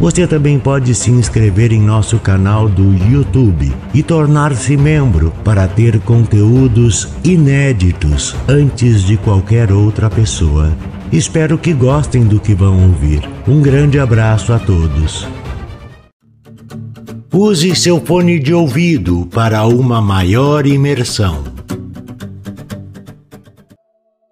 Você 0.00 0.28
também 0.28 0.60
pode 0.60 0.94
se 0.94 1.10
inscrever 1.10 1.72
em 1.72 1.80
nosso 1.80 2.20
canal 2.20 2.68
do 2.68 2.94
YouTube 3.10 3.74
e 3.92 4.00
tornar-se 4.00 4.76
membro 4.76 5.32
para 5.42 5.66
ter 5.66 5.98
conteúdos 6.00 7.08
inéditos 7.24 8.36
antes 8.46 9.02
de 9.02 9.16
qualquer 9.16 9.72
outra 9.72 10.08
pessoa. 10.08 10.72
Espero 11.10 11.58
que 11.58 11.72
gostem 11.72 12.24
do 12.24 12.38
que 12.38 12.54
vão 12.54 12.88
ouvir. 12.88 13.28
Um 13.46 13.60
grande 13.60 13.98
abraço 13.98 14.52
a 14.52 14.58
todos. 14.60 15.26
Use 17.32 17.74
seu 17.74 18.00
fone 18.00 18.38
de 18.38 18.54
ouvido 18.54 19.26
para 19.26 19.66
uma 19.66 20.00
maior 20.00 20.64
imersão. 20.64 21.42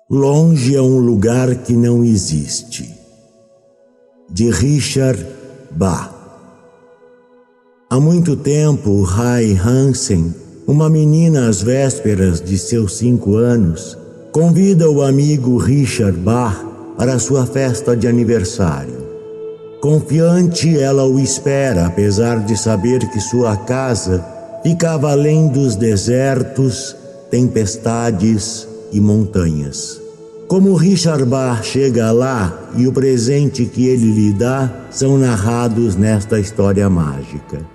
Longe 0.08 0.76
é 0.76 0.80
um 0.80 0.98
lugar 0.98 1.52
que 1.56 1.72
não 1.72 2.04
existe. 2.04 2.88
De 4.30 4.50
Richard 4.50 5.35
Bah. 5.76 6.10
Há 7.90 8.00
muito 8.00 8.34
tempo, 8.34 9.02
Rai 9.02 9.52
Hansen, 9.52 10.34
uma 10.66 10.88
menina 10.88 11.48
às 11.48 11.62
vésperas 11.62 12.40
de 12.40 12.56
seus 12.56 12.96
cinco 12.96 13.36
anos, 13.36 13.96
convida 14.32 14.90
o 14.90 15.02
amigo 15.02 15.58
Richard 15.58 16.18
Bach 16.18 16.56
para 16.96 17.18
sua 17.18 17.44
festa 17.44 17.94
de 17.94 18.08
aniversário. 18.08 19.06
Confiante, 19.82 20.80
ela 20.80 21.04
o 21.04 21.20
espera, 21.20 21.84
apesar 21.84 22.42
de 22.42 22.56
saber 22.56 23.10
que 23.10 23.20
sua 23.20 23.54
casa 23.54 24.24
ficava 24.62 25.12
além 25.12 25.48
dos 25.48 25.76
desertos, 25.76 26.96
tempestades 27.30 28.66
e 28.90 28.98
montanhas. 28.98 30.05
Como 30.48 30.74
Richard 30.74 31.24
Bach 31.24 31.64
chega 31.64 32.12
lá 32.12 32.70
e 32.76 32.86
o 32.86 32.92
presente 32.92 33.66
que 33.66 33.88
ele 33.88 34.12
lhe 34.12 34.32
dá 34.32 34.70
são 34.90 35.18
narrados 35.18 35.96
nesta 35.96 36.38
história 36.38 36.88
mágica. 36.88 37.66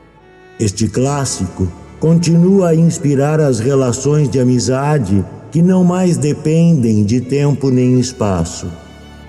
Este 0.58 0.88
clássico 0.88 1.68
continua 2.00 2.70
a 2.70 2.76
inspirar 2.76 3.42
as 3.42 3.60
relações 3.60 4.30
de 4.30 4.40
amizade 4.40 5.26
que 5.52 5.62
não 5.62 5.84
mais 5.84 6.16
dependem 6.16 7.04
de 7.04 7.20
tempo 7.20 7.70
nem 7.70 8.00
espaço. 8.00 8.68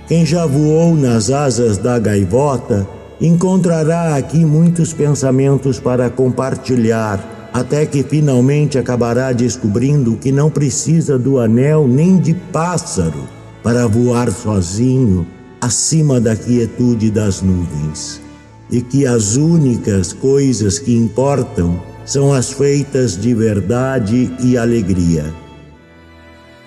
Quem 0.06 0.24
já 0.24 0.46
voou 0.46 0.94
nas 0.94 1.28
asas 1.28 1.76
da 1.76 1.98
gaivota 1.98 2.86
encontrará 3.20 4.14
aqui 4.14 4.44
muitos 4.44 4.92
pensamentos 4.92 5.80
para 5.80 6.08
compartilhar 6.08 7.41
até 7.53 7.84
que 7.84 8.03
finalmente 8.03 8.78
acabará 8.78 9.33
descobrindo 9.33 10.17
que 10.17 10.33
não 10.33 10.48
precisa 10.48 11.19
do 11.19 11.39
anel 11.39 11.86
nem 11.86 12.19
de 12.19 12.33
pássaro 12.33 13.28
para 13.62 13.86
voar 13.86 14.31
sozinho 14.33 15.27
acima 15.61 16.19
da 16.19 16.34
quietude 16.34 17.11
das 17.11 17.42
nuvens, 17.42 18.20
e 18.70 18.81
que 18.81 19.06
as 19.06 19.36
únicas 19.36 20.12
coisas 20.12 20.78
que 20.78 20.97
importam 20.97 21.81
são 22.05 22.33
as 22.33 22.50
feitas 22.50 23.17
de 23.17 23.33
verdade 23.34 24.34
e 24.41 24.56
alegria. 24.56 25.33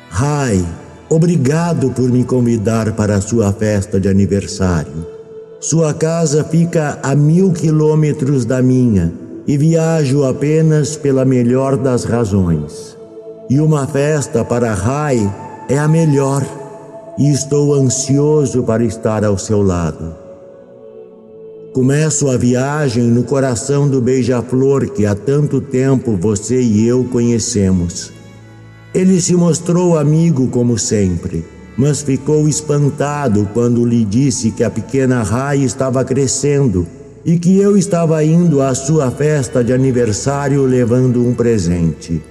Rai, 0.09 0.65
obrigado 1.09 1.89
por 1.89 2.09
me 2.09 2.23
convidar 2.23 2.93
para 2.93 3.15
a 3.15 3.21
sua 3.21 3.51
festa 3.51 3.99
de 3.99 4.07
aniversário. 4.07 5.05
Sua 5.59 5.93
casa 5.93 6.43
fica 6.43 6.99
a 7.03 7.15
mil 7.15 7.51
quilômetros 7.51 8.45
da 8.45 8.61
minha 8.61 9.24
e 9.47 9.57
viajo 9.57 10.23
apenas 10.23 10.95
pela 10.95 11.23
melhor 11.23 11.77
das 11.77 12.03
razões. 12.03 12.97
E 13.49 13.59
uma 13.59 13.85
festa 13.85 14.43
para 14.43 14.73
Rai 14.73 15.31
é 15.69 15.77
a 15.77 15.87
melhor, 15.87 16.43
e 17.17 17.31
estou 17.31 17.73
ansioso 17.73 18.63
para 18.63 18.83
estar 18.83 19.23
ao 19.23 19.37
seu 19.37 19.61
lado. 19.61 20.15
Começo 21.73 22.29
a 22.29 22.37
viagem 22.37 23.03
no 23.03 23.23
coração 23.23 23.87
do 23.87 24.01
beija-flor 24.01 24.89
que 24.89 25.05
há 25.05 25.13
tanto 25.13 25.59
tempo 25.61 26.15
você 26.15 26.61
e 26.61 26.87
eu 26.87 27.03
conhecemos. 27.03 28.11
Ele 28.93 29.19
se 29.19 29.35
mostrou 29.35 29.97
amigo 29.97 30.47
como 30.47 30.79
sempre, 30.79 31.45
mas 31.77 32.01
ficou 32.01 32.47
espantado 32.47 33.47
quando 33.53 33.85
lhe 33.85 34.05
disse 34.05 34.51
que 34.51 34.63
a 34.63 34.69
pequena 34.69 35.21
Rai 35.21 35.59
estava 35.59 36.03
crescendo 36.03 36.87
e 37.25 37.39
que 37.39 37.57
eu 37.57 37.75
estava 37.75 38.23
indo 38.23 38.61
à 38.61 38.75
sua 38.75 39.09
festa 39.09 39.63
de 39.63 39.73
aniversário 39.73 40.63
levando 40.63 41.27
um 41.27 41.33
presente. 41.33 42.21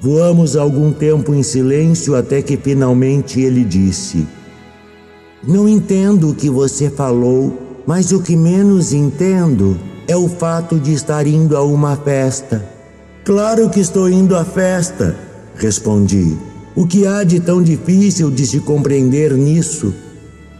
Voamos 0.00 0.56
algum 0.56 0.90
tempo 0.90 1.34
em 1.34 1.42
silêncio 1.42 2.16
até 2.16 2.40
que 2.40 2.56
finalmente 2.56 3.40
ele 3.40 3.62
disse: 3.62 4.26
Não 5.46 5.68
entendo 5.68 6.30
o 6.30 6.34
que 6.34 6.48
você 6.48 6.88
falou, 6.88 7.82
mas 7.86 8.10
o 8.10 8.22
que 8.22 8.34
menos 8.34 8.94
entendo 8.94 9.78
é 10.08 10.16
o 10.16 10.28
fato 10.28 10.80
de 10.80 10.94
estar 10.94 11.26
indo 11.26 11.54
a 11.54 11.62
uma 11.62 11.94
festa. 11.94 12.66
Claro 13.24 13.68
que 13.68 13.80
estou 13.80 14.08
indo 14.08 14.34
à 14.34 14.44
festa, 14.44 15.14
respondi. 15.56 16.36
O 16.74 16.86
que 16.86 17.06
há 17.06 17.22
de 17.22 17.38
tão 17.38 17.62
difícil 17.62 18.30
de 18.30 18.46
se 18.46 18.60
compreender 18.60 19.34
nisso? 19.34 19.94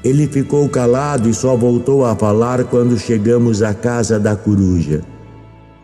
Ele 0.04 0.26
ficou 0.26 0.68
calado 0.68 1.28
e 1.28 1.34
só 1.34 1.56
voltou 1.56 2.04
a 2.04 2.16
falar 2.16 2.64
quando 2.64 2.98
chegamos 2.98 3.62
à 3.62 3.72
casa 3.72 4.18
da 4.18 4.34
coruja. 4.34 5.02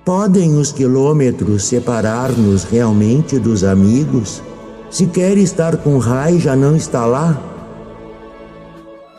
Podem 0.04 0.56
os 0.56 0.72
quilômetros 0.72 1.64
separar-nos 1.64 2.64
realmente 2.64 3.38
dos 3.38 3.62
amigos? 3.62 4.42
Se 4.90 5.06
quer 5.06 5.36
estar 5.36 5.76
com 5.76 5.98
Rai, 5.98 6.38
já 6.38 6.56
não 6.56 6.74
está 6.74 7.04
lá? 7.04 7.38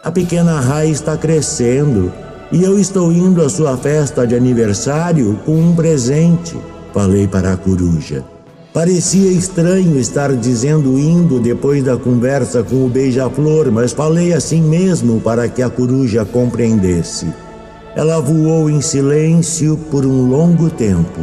A 0.04 0.12
pequena 0.12 0.60
Rai 0.60 0.90
está 0.90 1.16
crescendo 1.16 2.12
e 2.52 2.64
eu 2.64 2.80
estou 2.80 3.12
indo 3.12 3.44
à 3.44 3.50
sua 3.50 3.78
festa 3.78 4.26
de 4.26 4.36
aniversário 4.36 5.40
com 5.46 5.54
um 5.54 5.76
presente, 5.76 6.58
falei 6.94 7.28
para 7.28 7.54
a 7.54 7.58
coruja. 7.58 8.26
Parecia 8.80 9.30
estranho 9.30 10.00
estar 10.00 10.34
dizendo 10.38 10.98
indo 10.98 11.38
depois 11.38 11.84
da 11.84 11.98
conversa 11.98 12.64
com 12.64 12.86
o 12.86 12.88
beija-flor, 12.88 13.70
mas 13.70 13.92
falei 13.92 14.32
assim 14.32 14.62
mesmo 14.62 15.20
para 15.20 15.50
que 15.50 15.62
a 15.62 15.70
coruja 15.70 16.24
compreendesse. 16.24 17.28
Ela 17.94 18.22
voou 18.22 18.70
em 18.70 18.80
silêncio 18.80 19.78
por 19.92 20.06
um 20.06 20.30
longo 20.30 20.70
tempo. 20.70 21.20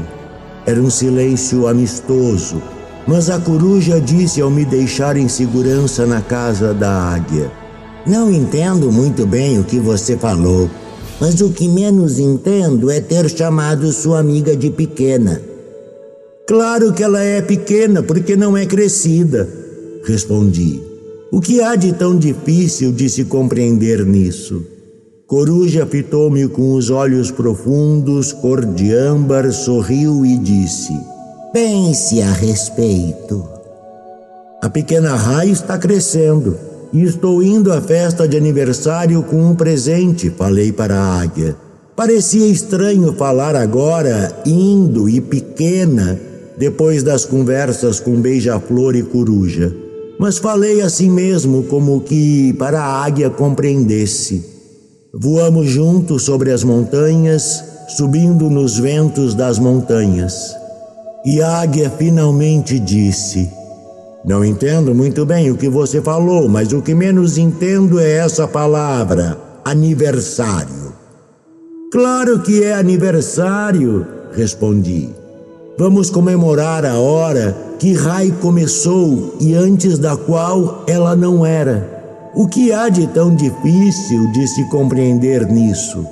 Era 0.67 0.79
um 0.79 0.91
silêncio 0.91 1.67
amistoso, 1.67 2.61
mas 3.09 3.31
a 3.31 3.41
coruja 3.41 3.99
disse 4.03 4.43
ao 4.43 4.51
me 4.51 4.67
deixar 4.67 5.17
em 5.17 5.27
segurança 5.27 6.05
na 6.05 6.21
casa 6.21 6.75
da 6.75 6.91
águia: 6.91 7.51
Não 8.07 8.31
entendo 8.31 8.93
muito 8.93 9.27
bem 9.27 9.59
o 9.59 9.65
que 9.65 9.81
você 9.81 10.15
falou, 10.15 10.69
mas 11.19 11.41
o 11.41 11.49
que 11.49 11.69
menos 11.69 12.19
entendo 12.19 12.91
é 12.91 13.01
ter 13.01 13.31
chamado 13.31 13.91
sua 13.95 14.19
amiga 14.19 14.55
de 14.55 14.69
pequena. 14.69 15.56
Claro 16.47 16.93
que 16.93 17.03
ela 17.03 17.21
é 17.21 17.43
pequena 17.43 18.05
porque 18.05 18.37
não 18.37 18.57
é 18.57 18.65
crescida, 18.65 19.49
respondi. 20.05 20.81
O 21.33 21.41
que 21.41 21.61
há 21.61 21.75
de 21.75 21.93
tão 21.93 22.17
difícil 22.17 22.93
de 22.93 23.09
se 23.11 23.25
compreender 23.25 24.07
nisso? 24.07 24.65
Coruja 25.27 25.85
fitou-me 25.85 26.47
com 26.47 26.75
os 26.75 26.89
olhos 26.89 27.33
profundos, 27.33 28.33
cor 28.33 28.65
de 28.65 28.95
âmbar, 28.95 29.53
sorriu 29.53 30.25
e 30.25 30.39
disse: 30.39 30.93
Pense 31.53 32.23
a 32.23 32.31
respeito. 32.31 33.45
A 34.63 34.71
pequena 34.71 35.17
raia 35.17 35.51
está 35.51 35.77
crescendo 35.77 36.57
e 36.93 37.03
estou 37.03 37.43
indo 37.43 37.73
à 37.73 37.81
festa 37.81 38.29
de 38.29 38.37
aniversário 38.37 39.21
com 39.25 39.51
um 39.51 39.57
presente, 39.57 40.31
falei 40.31 40.71
para 40.71 40.97
a 40.97 41.21
águia. 41.23 41.57
Parecia 41.97 42.47
estranho 42.47 43.13
falar 43.15 43.57
agora, 43.57 44.43
indo 44.47 45.09
e 45.09 45.21
pequena, 45.21 46.21
depois 46.57 47.03
das 47.03 47.25
conversas 47.25 48.01
com 48.01 48.21
beija-flor 48.21 48.97
e 48.97 49.03
coruja. 49.03 49.75
Mas 50.19 50.39
falei 50.39 50.81
assim 50.81 51.11
mesmo, 51.11 51.65
como 51.65 52.01
que 52.01 52.55
para 52.55 52.81
a 52.81 53.05
águia 53.05 53.29
compreendesse. 53.29 54.45
Voamos 55.13 55.69
juntos 55.69 56.23
sobre 56.23 56.51
as 56.51 56.65
montanhas, 56.65 57.63
subindo 57.89 58.49
nos 58.49 58.79
ventos 58.79 59.35
das 59.35 59.59
montanhas. 59.59 60.55
E 61.25 61.43
a 61.43 61.61
águia 61.61 61.91
finalmente 61.91 62.79
disse: 62.79 63.51
Não 64.25 64.45
entendo 64.45 64.95
muito 64.95 65.27
bem 65.27 65.51
o 65.51 65.57
que 65.57 65.69
você 65.69 66.01
falou, 66.01 66.49
mas 66.49 66.73
o 66.73 66.81
que 66.81 66.95
menos 66.95 67.37
entendo 67.37 68.01
é 68.01 68.13
essa 68.13 68.49
palavra, 68.49 69.39
aniversário. 69.65 70.95
Claro 71.93 72.41
que 72.41 72.63
é 72.63 72.75
aniversário, 72.75 74.07
respondi. 74.33 75.26
Vamos 75.79 76.09
comemorar 76.09 76.87
a 76.87 76.99
hora 76.99 77.55
que 77.79 77.93
Rai 77.93 78.33
começou 78.41 79.37
e 79.39 79.55
antes 79.55 79.99
da 79.99 80.17
qual 80.17 80.85
ela 80.87 81.15
não 81.15 81.45
era. 81.45 82.33
O 82.35 82.49
que 82.49 82.73
há 82.73 82.89
de 82.89 83.07
tão 83.09 83.37
difícil 83.37 84.33
de 84.33 84.47
se 84.49 84.67
compreender 84.71 85.47
nisso? 85.47 86.07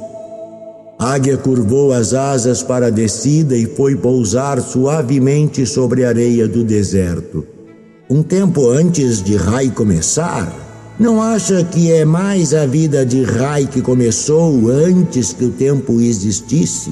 Águia 0.98 1.38
curvou 1.38 1.94
as 1.94 2.12
asas 2.12 2.62
para 2.62 2.88
a 2.88 2.90
descida 2.90 3.56
e 3.56 3.64
foi 3.64 3.96
pousar 3.96 4.60
suavemente 4.60 5.64
sobre 5.64 6.04
a 6.04 6.08
areia 6.08 6.46
do 6.46 6.62
deserto. 6.62 7.46
Um 8.10 8.22
tempo 8.22 8.68
antes 8.68 9.22
de 9.22 9.34
Rai 9.34 9.70
começar, 9.70 10.52
não 11.00 11.22
acha 11.22 11.64
que 11.64 11.90
é 11.90 12.04
mais 12.04 12.52
a 12.52 12.66
vida 12.66 13.04
de 13.04 13.22
Rai 13.22 13.66
que 13.66 13.80
começou 13.80 14.68
antes 14.68 15.32
que 15.32 15.46
o 15.46 15.50
tempo 15.50 16.02
existisse? 16.02 16.90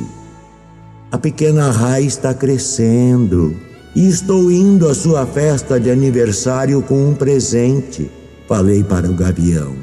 A 1.12 1.18
pequena 1.18 1.70
Rai 1.70 2.04
está 2.04 2.32
crescendo 2.32 3.54
e 3.94 4.08
estou 4.08 4.50
indo 4.50 4.88
à 4.88 4.94
sua 4.94 5.26
festa 5.26 5.78
de 5.78 5.90
aniversário 5.90 6.80
com 6.80 7.10
um 7.10 7.14
presente 7.14 8.10
falei 8.48 8.82
para 8.82 9.10
o 9.10 9.14
gavião. 9.14 9.74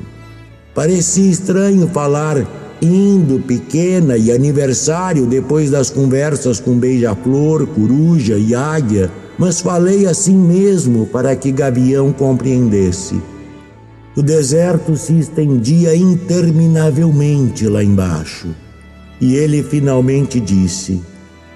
Parecia 0.73 1.29
estranho 1.29 1.87
falar 1.89 2.47
indo, 2.81 3.39
pequena 3.39 4.17
e 4.17 4.31
aniversário 4.31 5.27
depois 5.27 5.69
das 5.69 5.89
conversas 5.89 6.59
com 6.59 6.77
beija-flor, 6.77 7.67
coruja 7.67 8.35
e 8.37 8.55
águia, 8.55 9.11
mas 9.37 9.61
falei 9.61 10.07
assim 10.07 10.35
mesmo 10.35 11.05
para 11.05 11.35
que 11.35 11.51
Gavião 11.51 12.11
compreendesse. 12.11 13.21
O 14.15 14.21
deserto 14.21 14.97
se 14.97 15.17
estendia 15.17 15.95
interminavelmente 15.95 17.67
lá 17.67 17.83
embaixo. 17.83 18.47
E 19.21 19.35
ele 19.35 19.61
finalmente 19.63 20.39
disse: 20.39 21.01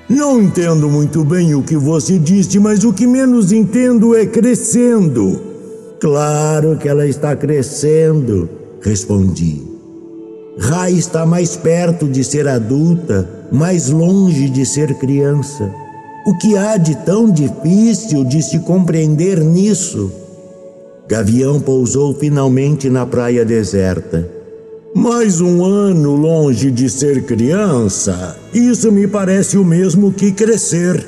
Não 0.10 0.42
entendo 0.42 0.90
muito 0.90 1.24
bem 1.24 1.56
o 1.56 1.64
que 1.64 1.78
você 1.78 2.20
disse, 2.20 2.60
mas 2.60 2.84
o 2.84 2.94
que 2.94 3.08
menos 3.08 3.52
entendo 3.52 4.16
é 4.16 4.26
crescendo. 4.26 5.42
Claro 6.00 6.78
que 6.78 6.90
ela 6.90 7.08
está 7.08 7.36
crescendo, 7.36 8.50
respondi. 8.82 9.62
Rai 10.60 10.94
está 10.94 11.26
mais 11.26 11.56
perto 11.56 12.08
de 12.08 12.24
ser 12.24 12.48
adulta, 12.48 13.48
mais 13.52 13.90
longe 13.90 14.50
de 14.50 14.66
ser 14.66 14.94
criança. 14.96 15.74
O 16.28 16.38
que 16.38 16.58
há 16.58 16.78
de 16.78 16.96
tão 16.98 17.30
difícil 17.30 18.24
de 18.24 18.42
se 18.42 18.60
compreender 18.60 19.40
nisso? 19.40 20.12
Gavião 21.08 21.60
pousou 21.60 22.14
finalmente 22.14 22.90
na 22.90 23.06
praia 23.06 23.44
deserta. 23.44 24.30
Mais 24.96 25.42
um 25.42 25.66
ano 25.66 26.16
longe 26.16 26.70
de 26.70 26.88
ser 26.88 27.26
criança, 27.26 28.38
isso 28.54 28.92
me 28.92 29.08
parece 29.08 29.58
o 29.58 29.66
mesmo 29.66 30.14
que 30.14 30.32
crescer. 30.32 31.04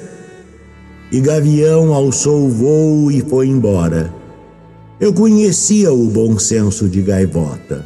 E 1.12 1.22
Gavião 1.22 1.94
alçou 1.94 2.48
o 2.48 2.50
voo 2.50 3.12
e 3.12 3.22
foi 3.22 3.48
embora. 3.48 4.12
Eu 5.00 5.14
conhecia 5.14 5.94
o 5.94 6.08
bom 6.08 6.40
senso 6.40 6.90
de 6.90 7.04
Gaivota. 7.04 7.86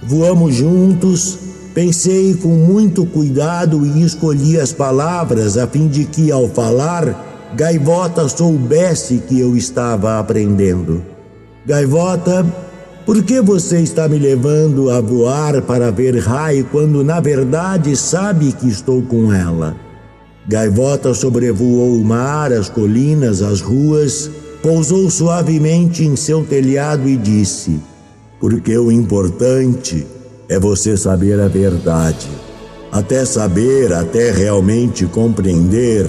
Voamos 0.00 0.54
juntos, 0.54 1.38
pensei 1.74 2.34
com 2.34 2.50
muito 2.50 3.04
cuidado 3.04 3.84
e 3.84 4.04
escolhi 4.04 4.60
as 4.60 4.72
palavras 4.72 5.58
a 5.58 5.66
fim 5.66 5.88
de 5.88 6.04
que, 6.04 6.30
ao 6.30 6.48
falar, 6.48 7.52
Gaivota 7.56 8.28
soubesse 8.28 9.18
que 9.26 9.40
eu 9.40 9.56
estava 9.56 10.20
aprendendo. 10.20 11.02
Gaivota, 11.66 12.46
por 13.04 13.22
que 13.22 13.40
você 13.40 13.80
está 13.80 14.08
me 14.08 14.18
levando 14.18 14.90
a 14.90 15.00
voar 15.00 15.60
para 15.62 15.90
ver 15.90 16.18
Rai 16.18 16.66
quando 16.70 17.04
na 17.04 17.20
verdade 17.20 17.96
sabe 17.96 18.52
que 18.52 18.68
estou 18.68 19.02
com 19.02 19.32
ela? 19.32 19.76
Gaivota 20.46 21.14
sobrevoou 21.14 21.96
o 21.96 22.04
mar, 22.04 22.52
as 22.52 22.68
colinas, 22.68 23.42
as 23.42 23.60
ruas 23.60 24.30
pousou 24.64 25.10
suavemente 25.10 26.04
em 26.04 26.16
seu 26.16 26.42
telhado 26.42 27.06
e 27.06 27.16
disse: 27.18 27.78
Porque 28.40 28.76
o 28.76 28.90
importante 28.90 30.06
é 30.48 30.58
você 30.58 30.96
saber 30.96 31.38
a 31.38 31.48
verdade. 31.48 32.28
Até 32.90 33.24
saber, 33.26 33.92
até 33.92 34.30
realmente 34.30 35.04
compreender, 35.04 36.06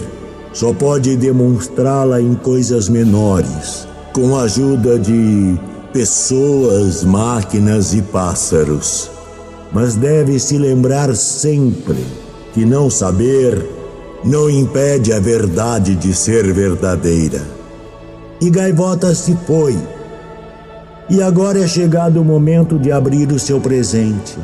só 0.54 0.72
pode 0.72 1.18
demonstrá-la 1.18 2.22
em 2.22 2.34
coisas 2.36 2.88
menores, 2.88 3.86
com 4.14 4.38
a 4.38 4.44
ajuda 4.44 4.98
de 4.98 5.60
pessoas, 5.96 7.06
máquinas 7.06 7.94
e 7.94 8.02
pássaros. 8.02 9.10
Mas 9.72 9.96
deve 9.96 10.38
se 10.40 10.58
lembrar 10.58 11.16
sempre 11.16 12.04
que 12.54 12.66
não 12.66 12.90
saber 12.90 13.66
não 14.22 14.50
impede 14.50 15.14
a 15.14 15.20
verdade 15.20 15.96
de 15.96 16.14
ser 16.14 16.52
verdadeira 16.52 17.56
e 18.42 18.50
Gaivota 18.50 19.16
se 19.16 19.38
foi. 19.48 19.78
E 21.10 21.22
agora 21.22 21.60
é 21.60 21.68
chegado 21.68 22.22
o 22.22 22.26
momento 22.26 22.78
de 22.78 22.92
abrir 22.92 23.32
o 23.32 23.40
seu 23.40 23.62
presente. 23.62 24.38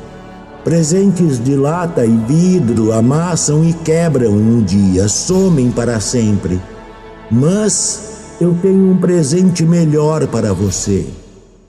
Presentes 0.63 1.43
de 1.43 1.55
lata 1.55 2.05
e 2.05 2.15
vidro 2.15 2.93
amassam 2.93 3.63
e 3.63 3.73
quebram 3.73 4.31
um 4.31 4.63
dia, 4.63 5.09
somem 5.09 5.69
para 5.69 5.99
sempre. 5.99 6.61
Mas 7.29 8.37
eu 8.39 8.55
tenho 8.61 8.91
um 8.91 8.97
presente 8.97 9.65
melhor 9.65 10.27
para 10.27 10.53
você. 10.53 11.05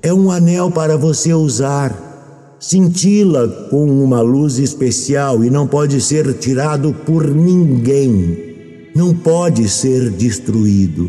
É 0.04 0.12
um 0.12 0.32
anel 0.32 0.68
para 0.68 0.96
você 0.96 1.32
usar. 1.32 2.56
Cintila 2.58 3.46
com 3.70 3.86
uma 3.86 4.20
luz 4.20 4.58
especial 4.58 5.44
e 5.44 5.50
não 5.50 5.64
pode 5.64 6.00
ser 6.00 6.34
tirado 6.34 6.92
por 7.06 7.32
ninguém. 7.32 8.90
Não 8.96 9.14
pode 9.14 9.68
ser 9.68 10.10
destruído. 10.10 11.08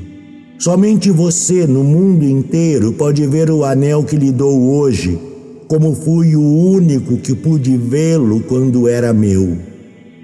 Somente 0.60 1.10
você 1.10 1.66
no 1.66 1.84
mundo 1.84 2.24
inteiro 2.24 2.94
pode 2.94 3.26
ver 3.26 3.50
o 3.50 3.64
anel 3.64 4.04
que 4.04 4.16
lhe 4.16 4.32
dou 4.32 4.76
hoje, 4.76 5.20
como 5.68 5.96
fui 5.96 6.36
o 6.36 6.44
único 6.44 7.18
que 7.18 7.34
pude 7.34 7.76
vê-lo 7.76 8.42
quando 8.42 8.88
era 8.88 9.12
meu. 9.12 9.58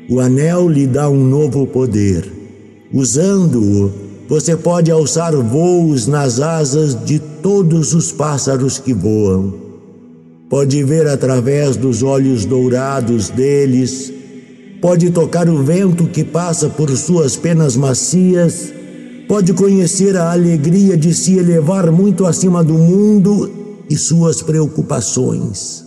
O 0.07 0.19
anel 0.19 0.69
lhe 0.69 0.85
dá 0.85 1.09
um 1.09 1.23
novo 1.23 1.65
poder. 1.65 2.23
Usando-o, 2.93 3.91
você 4.29 4.55
pode 4.55 4.91
alçar 4.91 5.35
voos 5.35 6.07
nas 6.07 6.39
asas 6.39 6.95
de 7.03 7.19
todos 7.19 7.93
os 7.93 8.11
pássaros 8.11 8.77
que 8.77 8.93
voam. 8.93 9.53
Pode 10.49 10.83
ver 10.83 11.07
através 11.07 11.75
dos 11.75 12.03
olhos 12.03 12.45
dourados 12.45 13.29
deles, 13.29 14.13
pode 14.81 15.09
tocar 15.09 15.49
o 15.49 15.63
vento 15.63 16.05
que 16.05 16.23
passa 16.23 16.69
por 16.69 16.89
suas 16.95 17.35
penas 17.35 17.75
macias 17.75 18.79
pode 19.29 19.53
conhecer 19.53 20.17
a 20.17 20.31
alegria 20.31 20.97
de 20.97 21.13
se 21.13 21.37
elevar 21.37 21.91
muito 21.91 22.25
acima 22.25 22.63
do 22.63 22.73
mundo 22.73 23.85
e 23.87 23.95
suas 23.95 24.41
preocupações. 24.41 25.85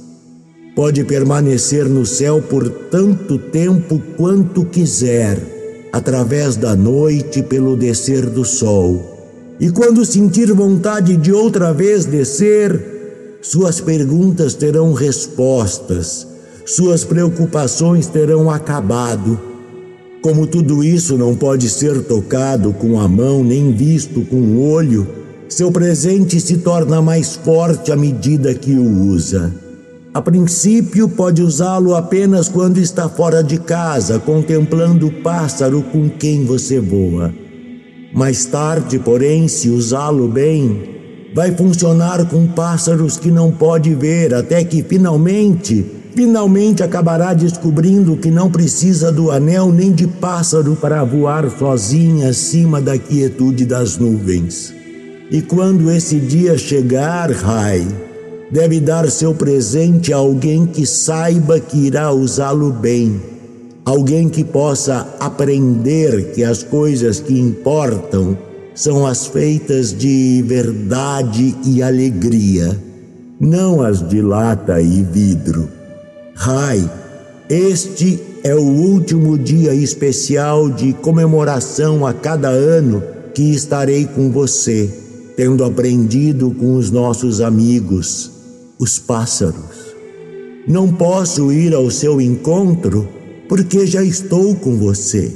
Pode 0.77 1.03
permanecer 1.03 1.87
no 1.87 2.07
céu 2.07 2.41
por 2.41 2.71
tanto 2.71 3.39
tempo 3.39 4.01
quanto 4.17 4.65
quiser, 4.65 5.41
através 5.93 6.57
da 6.57 6.75
noite 6.75 7.43
pelo 7.43 7.77
descer 7.77 8.29
do 8.31 8.45
sol. 8.45 9.55
E 9.61 9.71
quando 9.71 10.05
sentir 10.05 10.53
vontade 10.53 11.17
de 11.17 11.33
outra 11.33 11.73
vez 11.73 12.07
descer, 12.07 13.39
suas 13.43 13.81
perguntas 13.81 14.55
terão 14.55 14.93
respostas, 14.93 16.27
suas 16.65 17.05
preocupações 17.05 18.07
terão 18.07 18.51
acabado 18.51 19.53
como 20.23 20.47
tudo 20.47 20.85
isso 20.85 21.19
não 21.19 21.35
pode 21.35 21.69
ser 21.69 22.01
tocado 22.05 22.73
com 22.73 23.01
a 23.01 23.09
mão 23.09 23.43
nem 23.43 23.73
visto 23.73 24.21
com 24.21 24.37
o 24.37 24.71
olho, 24.71 25.05
seu 25.49 25.73
presente 25.73 26.41
se 26.41 26.59
torna 26.59 27.03
mais 27.03 27.35
forte 27.35 27.91
à 27.91 27.97
medida 27.97 28.55
que 28.55 28.73
o 28.73 28.89
usa. 29.09 29.53
A 30.15 30.21
princípio, 30.21 31.09
pode 31.09 31.43
usá-lo 31.43 31.95
apenas 31.95 32.47
quando 32.47 32.77
está 32.77 33.09
fora 33.09 33.43
de 33.43 33.59
casa, 33.59 34.19
contemplando 34.19 35.07
o 35.07 35.23
pássaro 35.23 35.83
com 35.83 36.07
quem 36.11 36.45
você 36.45 36.79
voa. 36.79 37.33
Mais 38.13 38.45
tarde, 38.45 38.99
porém, 38.99 39.49
se 39.49 39.71
usá-lo 39.71 40.29
bem, 40.29 40.83
vai 41.35 41.51
funcionar 41.53 42.27
com 42.27 42.47
pássaros 42.47 43.17
que 43.17 43.31
não 43.31 43.51
pode 43.51 43.95
ver, 43.95 44.35
até 44.35 44.63
que 44.63 44.83
finalmente 44.83 46.03
finalmente 46.15 46.83
acabará 46.83 47.33
descobrindo 47.33 48.19
que 48.19 48.31
não 48.31 48.51
precisa 48.51 49.11
do 49.11 49.31
anel 49.31 49.73
nem 49.73 49.91
de 49.93 50.07
pássaro 50.07 50.77
para 50.77 51.03
voar 51.05 51.49
sozinha 51.59 52.29
acima 52.29 52.83
da 52.83 52.99
quietude 52.99 53.65
das 53.65 53.97
nuvens. 53.97 54.75
E 55.31 55.41
quando 55.41 55.91
esse 55.91 56.21
dia 56.21 56.59
chegar, 56.59 57.31
Rai, 57.31 57.87
deve 58.53 58.81
dar 58.81 59.11
seu 59.11 59.35
presente 59.35 60.13
a 60.13 60.19
alguém 60.19 60.67
que 60.67 60.85
saiba 60.87 61.59
que 61.59 61.87
irá 61.87 62.13
usá-lo 62.13 62.71
bem, 62.71 63.19
alguém 63.83 64.29
que 64.29 64.45
possa 64.45 65.09
aprender 65.19 66.33
que 66.33 66.45
as 66.45 66.63
coisas 66.63 67.19
que 67.19 67.33
importam 67.33 68.37
são 68.75 69.07
as 69.07 69.27
feitas 69.27 69.97
de 69.97 70.45
verdade 70.47 71.57
e 71.65 71.83
alegria, 71.83 72.79
não 73.41 73.81
as 73.81 74.07
de 74.07 74.21
lata 74.21 74.83
e 74.83 75.03
vidro. 75.03 75.67
Rai, 76.35 76.91
este 77.49 78.21
é 78.45 78.55
o 78.55 78.63
último 78.63 79.39
dia 79.39 79.75
especial 79.75 80.69
de 80.69 80.93
comemoração 80.93 82.07
a 82.07 82.13
cada 82.13 82.49
ano 82.49 83.03
que 83.35 83.55
estarei 83.55 84.05
com 84.05 84.31
você, 84.31 84.91
tendo 85.37 85.65
aprendido 85.65 86.51
com 86.51 86.75
os 86.77 86.91
nossos 86.91 87.41
amigos, 87.41 88.42
os 88.83 88.99
pássaros. 88.99 89.95
Não 90.67 90.93
posso 90.93 91.53
ir 91.53 91.73
ao 91.73 91.89
seu 91.89 92.21
encontro 92.21 93.09
porque 93.49 93.87
já 93.87 94.03
estou 94.03 94.57
com 94.57 94.77
você. 94.77 95.33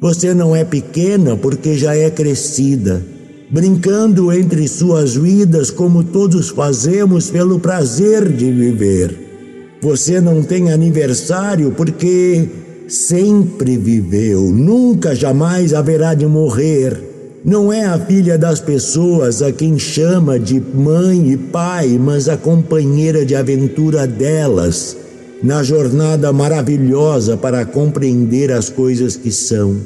Você 0.00 0.34
não 0.34 0.56
é 0.56 0.64
pequena 0.64 1.36
porque 1.36 1.78
já 1.78 1.94
é 1.94 2.10
crescida, 2.10 3.06
brincando 3.48 4.32
entre 4.32 4.66
suas 4.66 5.14
vidas 5.14 5.70
como 5.70 6.02
todos 6.02 6.48
fazemos 6.48 7.30
pelo 7.30 7.60
prazer 7.60 8.28
de 8.28 8.50
viver. 8.50 9.76
Você 9.80 10.20
não 10.20 10.42
tem 10.42 10.72
aniversário 10.72 11.70
porque 11.76 12.48
sempre 12.88 13.76
viveu, 13.76 14.42
nunca 14.50 15.14
jamais 15.14 15.72
haverá 15.72 16.12
de 16.12 16.26
morrer. 16.26 17.07
Não 17.48 17.72
é 17.72 17.86
a 17.86 17.98
filha 17.98 18.36
das 18.36 18.60
pessoas 18.60 19.40
a 19.40 19.50
quem 19.50 19.78
chama 19.78 20.38
de 20.38 20.60
mãe 20.60 21.30
e 21.30 21.36
pai, 21.38 21.98
mas 21.98 22.28
a 22.28 22.36
companheira 22.36 23.24
de 23.24 23.34
aventura 23.34 24.06
delas, 24.06 24.94
na 25.42 25.62
jornada 25.62 26.30
maravilhosa 26.30 27.38
para 27.38 27.64
compreender 27.64 28.52
as 28.52 28.68
coisas 28.68 29.16
que 29.16 29.32
são. 29.32 29.78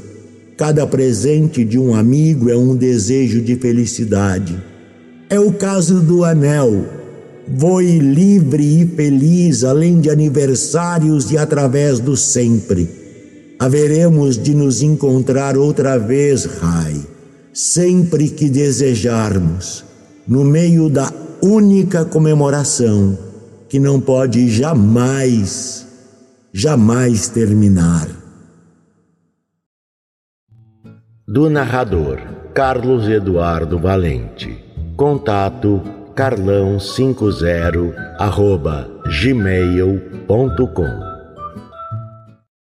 Cada 0.57 0.85
presente 0.89 1.65
de 1.65 1.79
um 1.79 1.95
amigo 1.95 2.51
é 2.51 2.57
um 2.57 2.75
desejo 2.75 3.41
de 3.41 3.55
felicidade. 3.55 4.61
É 5.31 5.39
o 5.39 5.53
caso 5.53 6.01
do 6.01 6.25
anel 6.25 6.85
Voe 7.49 8.01
livre 8.01 8.83
e 8.83 8.87
feliz, 8.87 9.63
além 9.63 10.01
de 10.01 10.11
aniversários 10.11 11.31
e 11.31 11.39
através 11.39 12.01
do 12.01 12.17
sempre. 12.17 12.89
Haveremos 13.57 14.37
de 14.37 14.53
nos 14.53 14.83
encontrar 14.83 15.57
outra 15.57 15.97
vez, 15.97 16.45
Rai, 16.45 16.97
sempre 17.53 18.29
que 18.29 18.49
desejarmos, 18.49 19.85
no 20.27 20.45
meio 20.45 20.89
da 20.89 21.13
única 21.43 22.05
comemoração 22.05 23.19
que 23.69 23.79
não 23.79 24.01
pode 24.01 24.49
jamais, 24.49 25.87
jamais 26.53 27.29
terminar. 27.29 28.09
Do 31.27 31.51
narrador 31.51 32.21
Carlos 32.55 33.09
Eduardo 33.09 33.79
Valente. 33.79 34.63
Contato 34.97 35.83
carlão50 36.15 37.95
arroba 38.19 38.91
gmail.com 39.09 41.12